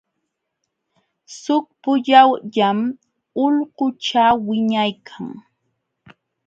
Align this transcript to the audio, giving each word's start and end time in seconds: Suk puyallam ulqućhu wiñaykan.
Suk 1.39 1.65
puyallam 1.81 2.79
ulqućhu 3.43 4.25
wiñaykan. 4.47 5.27